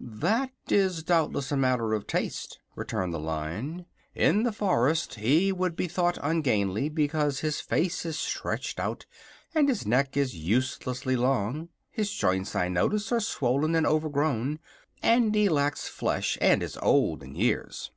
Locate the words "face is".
7.60-8.16